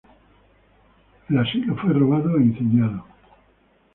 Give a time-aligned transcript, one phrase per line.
[1.29, 3.05] El asilo fue robado e incendiado.